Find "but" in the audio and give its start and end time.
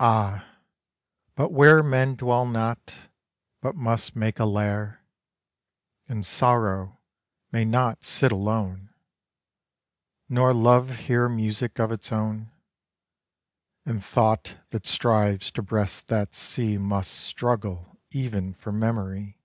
1.36-1.52, 3.62-3.76